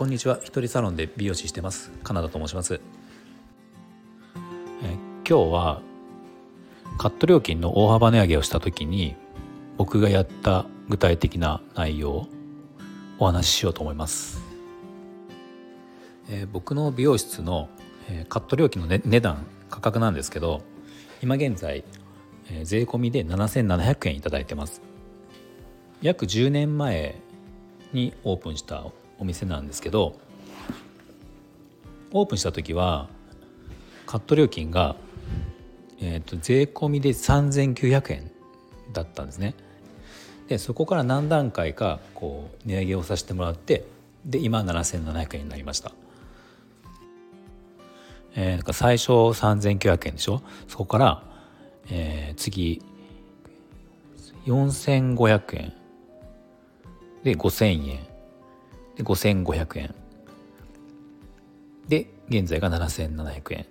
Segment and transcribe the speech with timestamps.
[0.00, 0.40] こんにちは。
[0.42, 1.90] 一人サロンで美容師してます。
[2.02, 2.80] カナダと申します、
[4.82, 4.96] え
[5.28, 5.82] 今日は
[6.96, 9.14] カット料金の大幅値上げをした時に
[9.76, 12.28] 僕がやった具体的な内容を
[13.18, 14.40] お話ししようと思います、
[16.30, 17.68] え、僕の美容室の、
[18.08, 20.62] え、カット料金の、ね、値段価格なんですけど
[21.20, 21.84] 今現在、
[22.50, 24.80] え、税込みで7700円いただいてます。
[26.00, 27.20] 約10年前
[27.92, 28.86] にオープンした
[29.20, 30.18] お店なんですけど
[32.12, 33.08] オープンした時は
[34.06, 34.96] カット料金が、
[36.00, 38.32] えーと、税込みで3900円
[38.92, 39.54] だったんですね。
[40.48, 43.84] でそこから何段階かこう値上げをさせてもらって
[44.24, 45.92] で今7700円になりました。
[48.34, 50.42] えー、最初3900円でしょ？
[50.66, 51.22] そこから、
[51.88, 52.82] えー、次
[54.46, 55.72] 4500円
[57.22, 58.09] で5000円
[59.00, 59.94] で5500円。
[61.88, 63.66] で現在が7700円。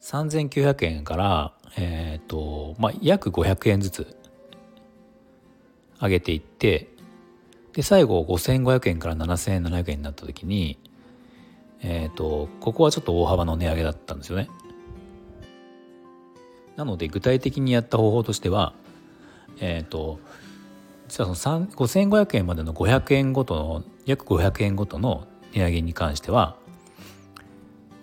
[0.00, 4.16] 3900円からえっ、ー、とまあ約500円ずつ
[6.00, 6.88] 上げていって
[7.72, 10.78] で最後5500円から7700円になった時に
[11.82, 14.48] えっ、ー、とここはちょっと大幅の値上げだったんですよね。
[16.76, 18.74] なので具体的にやった方法としては
[19.58, 20.20] えっ、ー、と
[21.08, 26.56] 実はその5500円までの500円ごとの約500円ごとの値上げに関しては、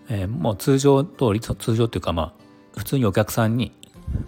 [0.09, 2.43] えー、もう通常通り通常というかまあ
[2.77, 3.71] 普通にお客さんに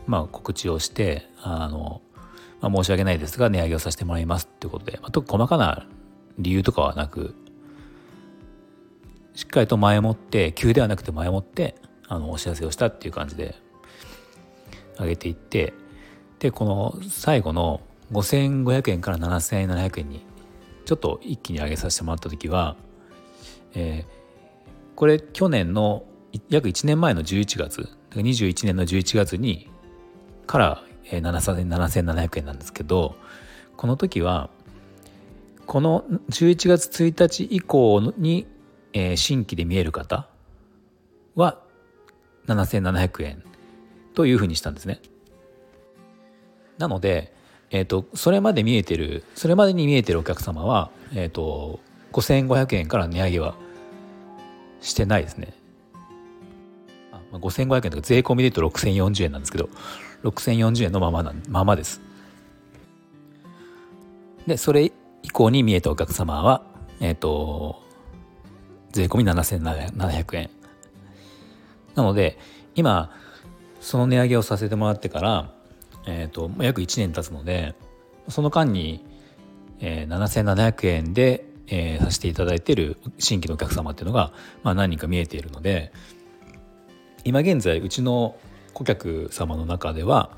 [0.06, 2.02] まあ告知をしてあの、
[2.62, 5.88] まあ、申し訳ないですが値上げをさせてもらいますっていうことで、まあ、特に細かな
[6.38, 7.34] 理由とかはなく
[9.34, 11.76] しっかりと前もって急ではなくて前もって
[12.08, 13.56] あのお知らせをしたっていう感じで
[15.00, 15.74] 上げていって
[16.40, 17.82] でこの最後の
[18.12, 20.26] 5500円から7700円に
[20.86, 22.76] ちょっと一気に上げさせてもらった時は、
[23.74, 26.06] えー、これ去年の
[26.50, 29.70] 約1年前の11月21年の11月に
[30.46, 33.16] から、7700円なんですけど
[33.78, 34.50] この時は
[35.68, 38.48] この11月1日以降に、
[38.94, 40.28] えー、新規で見える方
[41.36, 41.62] は
[42.48, 43.44] 7700円
[44.16, 45.00] というふうにしたんですね。
[46.80, 47.35] なので
[47.76, 51.82] えーと、それまで見えてるそれまでに見えてるお客様は、えーと、
[52.14, 53.56] と5500円から値上げは
[54.80, 55.54] してないですね。
[57.12, 59.68] あまあ、5500円とか税込みで言うと6040円なんですけど
[60.24, 62.00] 6040円のままなままです。
[64.48, 64.94] でそれ
[65.24, 66.64] 以降に見えたお客様は、
[67.02, 67.84] えっ、ー、と
[68.94, 70.50] 税込み7700円。
[71.94, 72.38] なので
[72.74, 73.12] 今
[73.82, 75.52] その値上げをさせてもらってから
[76.06, 77.76] えーと、約1年経つので
[78.30, 79.06] その間に、
[79.80, 84.32] えー、7700円で、えー、させていただいている新規のお客様っていうのが、
[84.64, 85.92] まあ、何人か見えているので
[87.24, 88.38] 今現在うちの
[88.74, 90.38] 顧客様の中では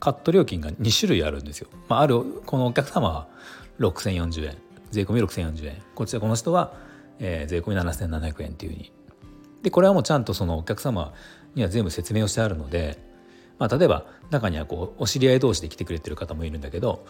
[0.00, 1.68] カット料金が2種類あるんですよ。
[1.88, 3.28] まあ、あるこのお客様は
[3.78, 4.56] 6040円
[4.90, 6.74] 税込み6040円こちらこの人は、
[7.18, 8.92] えー、税込み7700円っていうふうに
[9.62, 11.14] でこれはもうちゃんとそのお客様
[11.54, 12.98] には全部説明をしてあるので
[13.58, 17.06] まあ、例えば中にはこうお知り合い同士で来てくれてる方もいるんだけど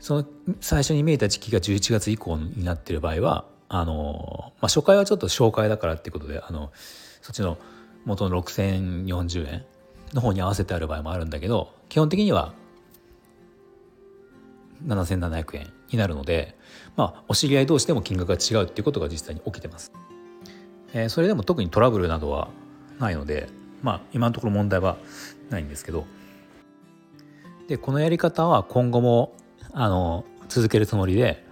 [0.00, 0.24] その
[0.60, 6.70] 最初に見えた時期が11月以降になってる場合はあの、まあ、初回はちょっと紹介だからっていうことであの
[7.22, 7.58] そっちの
[8.04, 9.64] 元の6040円
[10.14, 12.54] の方に合わせてある場合もあるんだけど基本的には
[14.86, 16.56] 7700円になるので、
[16.96, 19.92] まあ、お知り合い同士でも金額が違うっていうことが実際に起きてます。
[20.92, 22.48] えー、それでも特にトラブルなどは
[22.98, 23.48] ないので
[23.82, 24.96] まあ今のところ問題は
[25.50, 26.06] ないんですけど。
[27.68, 29.36] でこのやり方は今後も
[29.72, 31.44] あの続けるつもりで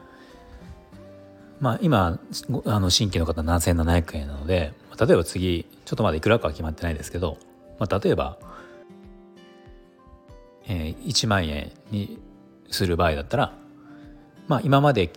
[1.60, 2.18] まあ今
[2.64, 7.36] あの新規の方7700円なので例えば次ちょっとまだいくらかは決まってないですけど、
[7.78, 8.38] まあ、例えば、
[10.66, 12.18] えー、1万円に
[12.70, 13.52] する場合だったら
[14.48, 15.12] まあ今まで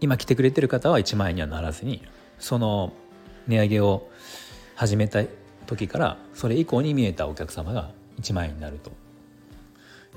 [0.00, 2.02] 今来てくれてる方は1万円にはならずに
[2.38, 2.92] その
[3.48, 4.08] 値上げを
[4.76, 5.24] 始めた
[5.68, 8.90] 時からそれ以降に見えたお客様が1万円になると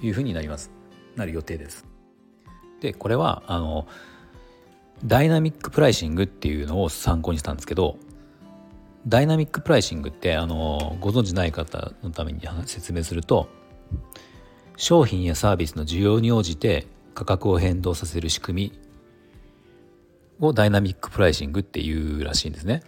[0.02, 0.72] いうふうになります
[1.16, 1.86] なる予定です。
[2.80, 3.86] でこれはあの
[5.06, 7.98] ダイナミックプライシングっていうのを参考にしたんですけど
[9.08, 13.50] ダイナミックプライシングってあのご存じない方のために説明すると
[14.78, 18.80] 商品やサービスの需要に応じて価格を変動させる仕組み
[20.40, 22.82] をダイナミックプライシングっていうらしいんですね。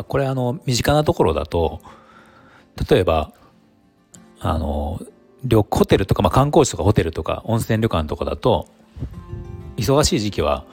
[0.00, 1.82] まあ、これあの身近なところだと
[2.90, 3.34] 例えば
[4.38, 4.98] あの
[5.44, 8.66] 旅ホテルとか、まあ、観光地とかホテルとか温泉旅館とかだと
[9.76, 10.64] 忙しい時期は、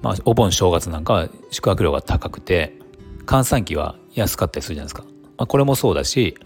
[0.00, 2.78] まあ、お盆正月なんかは宿泊料が高くて
[3.26, 5.02] 閑散期は安かったりするじゃないですか、
[5.36, 6.38] まあ、これもそうだし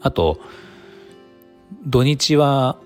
[0.00, 0.38] あと
[1.84, 2.78] 土日は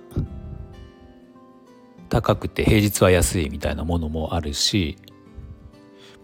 [2.09, 4.97] 高くて平日は安いみたいなものもあるし、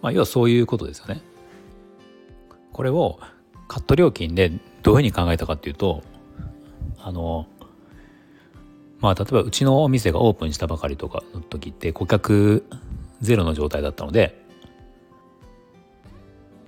[0.00, 1.20] まあ、要はそういうことですよね。
[2.72, 3.19] これを
[3.69, 4.50] カット料金で
[4.82, 6.02] どういうふうに考えたかっていうと
[6.98, 7.46] あの
[9.00, 12.64] まあ例えばうちのお店がオープンしたばかりとかの時って顧客
[13.20, 14.40] ゼロの状態だったので、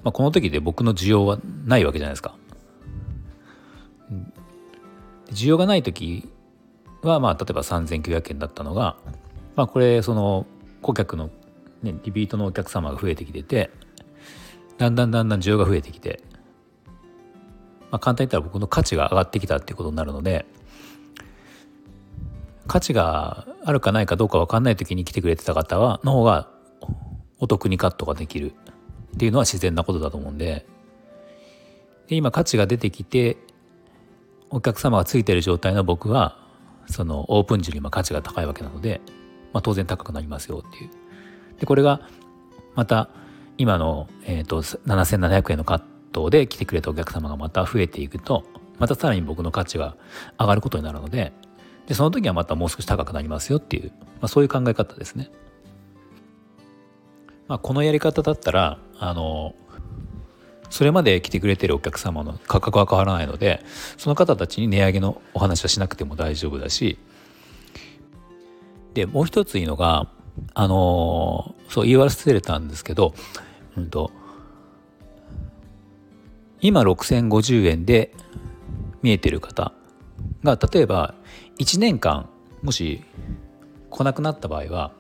[0.03, 2.37] まあ、この時で僕の需要はないわけじゃないですか。
[5.31, 6.29] 需要がない時
[7.03, 8.97] はまあ例えば3900円だったのが、
[9.56, 10.47] まあ、これその
[10.81, 11.31] 顧客の、
[11.83, 13.71] ね、リピートのお客様が増えてきてて
[14.79, 16.23] だんだんだんだん需要が増えてきて、
[17.91, 20.47] まあ、簡単に言ったら僕の価値が上がってきたっていうことになるので
[22.67, 26.49] 価値があるかないかどうか分かんない時に来てくれてた方はの方が
[27.38, 28.53] お得にカットができる
[29.15, 30.67] っていうのは自然なことだと思うんで
[32.09, 33.37] で今価値が出てきて
[34.50, 36.38] お客様がついてる状態の僕は
[36.87, 39.00] そのオープン時よりも価値が高いわけなので、
[39.53, 40.91] まあ、当然高くなりますよっていう。
[41.59, 42.00] でこれが
[42.75, 43.09] また
[43.59, 48.45] 今の、えーと、7700円のカットで来てくれたお客様がまた増えていくと
[48.79, 49.97] またさらに僕の価値が
[50.39, 51.33] 上がることになるので
[51.87, 55.31] でその時はまたもう少し高くなりますよっていう、まあ、そういう考え方ですね。
[57.47, 59.55] まあ、このやり方だったらあの
[60.71, 63.62] それまで来てくれてるお客様の価格は変わらないので
[63.99, 66.99] その方たちに値上げのお話はしなくても大丈夫だし
[68.95, 70.09] でもう一ついいのが
[70.55, 73.15] あのそう言い忘れたんですけど、
[73.77, 74.11] うんと、
[76.61, 78.13] 今6050円で
[79.03, 79.73] 見えてる方
[80.43, 81.15] が例えば
[81.59, 82.29] 1年間
[82.63, 83.03] もし
[83.91, 84.93] 来なくなった場合は、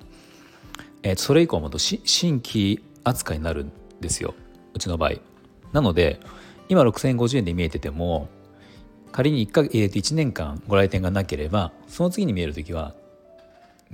[1.02, 2.02] えー、それ以降もと新
[2.44, 4.34] 規扱いになるんですよ
[4.74, 5.12] うちの場合。
[5.72, 6.20] なので
[6.68, 8.28] 今6050円で見えてても
[9.10, 12.94] 仮に 1, か、えー、1年間ご来店がなければその次に見える時は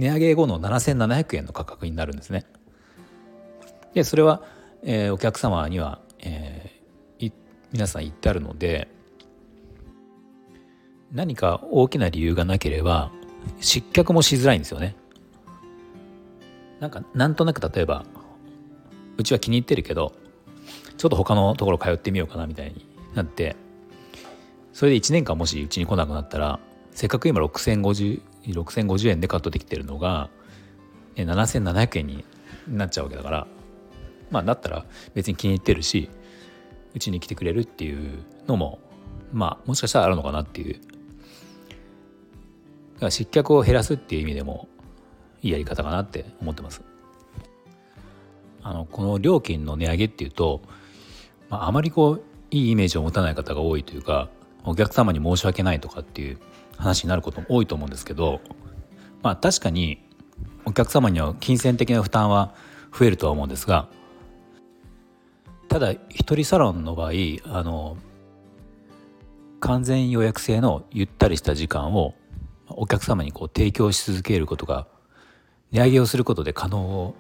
[0.01, 2.47] 値上げ後の7700円の価格になるんですね。
[3.93, 4.43] でそれは、
[4.83, 7.33] えー、お客様には、えー、
[7.71, 8.89] 皆さん言ってあるので
[11.13, 13.11] 何か大きな理由がなければ
[13.61, 14.97] 失脚もしづらいんですよね。
[16.79, 18.07] なんかなんとなく例えば
[19.19, 20.15] うちは気に入ってるけど
[20.97, 23.55] ちょっと他のところ通ってみようかなみたいになって
[24.73, 26.59] それで1年間もしうちに来なくなったら
[26.93, 30.31] せっかく今6050 6050円でカットできてるのが
[31.17, 32.25] 7700円に
[32.69, 33.47] なっちゃうわけだから。
[34.31, 36.09] まあだったら別に気に入ってるし
[36.95, 38.79] うちに来てくれるっていうのも
[39.33, 40.81] まあもしかしたらあるのかなっていう。
[42.95, 44.69] だから失脚を減らすっていう意味でも
[45.43, 46.83] いいやり方かなって思ってます。
[48.63, 50.61] あのこの料金の値上げっていうと、
[51.49, 54.29] まあ、あまりこういいイメージを持たない方が多いというか
[54.65, 56.39] お客様に申し訳ないとかっていう
[56.77, 58.41] 話になることも多いと思うんですけど
[59.23, 60.03] まあ確かに
[60.65, 62.55] お客様には金銭的な負担は
[62.97, 63.89] 増えるとは思うんですが
[65.69, 67.11] ただ一人サロンの場合
[67.45, 67.97] あの
[69.61, 72.15] 完全予約制のゆったりした時間を
[72.69, 74.87] お客様にこう提供し続けることが
[75.73, 77.15] 値上げをすることで可能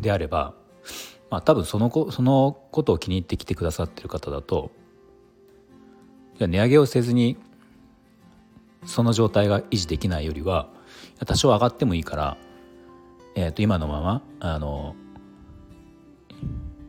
[0.00, 0.54] であれば、
[1.30, 4.70] まあ、多分そのこそのことを気に入ってきてくださってる方だと
[6.46, 7.36] 値上げをせずに
[8.84, 10.68] その状態が維持できないよりは
[11.26, 12.36] 多少上がってもいいから、
[13.34, 14.94] えー、と今のままあの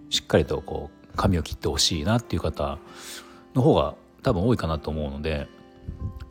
[0.10, 2.78] しっかりとこう髪を切ってほしいなっていう方
[3.56, 5.48] の方が多分多いかなと思うので、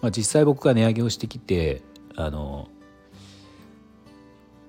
[0.01, 1.83] まあ、実際僕が値上げをしてきて
[2.17, 2.69] あの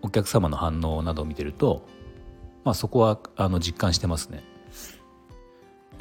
[0.01, 1.85] お客様の反応などを見てると、
[2.63, 4.43] まあ、そこはあの実感してますね。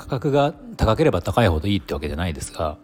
[0.09, 2.79] 価格が高ければ高いほどいいってわけじゃないですが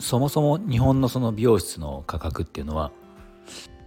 [0.00, 2.90] そもそも日本のその美容室の価格っていうのは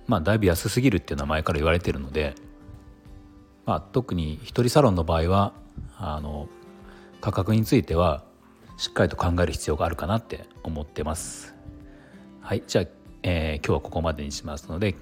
[0.08, 2.36] まあだいぶ安すぎるっていうのは前から言われてるので、
[3.66, 5.52] まあ、特に一人サロンの場合は
[5.98, 6.48] あの
[7.20, 8.24] 価格については
[8.78, 11.54] しっかりと考える必要があるかなって思ってます。
[12.40, 12.86] はいじゃあ、
[13.24, 14.96] えー、今日はここまでにしますので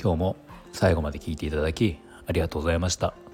[0.00, 0.36] 今日も
[0.72, 3.25] 最後まで聞いていただきありがとうございました。